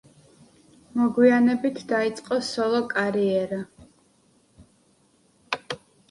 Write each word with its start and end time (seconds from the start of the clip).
მოგვიანებით 0.99 1.81
დაიწყო 1.91 2.37
სოლო-კარიერა. 2.47 3.59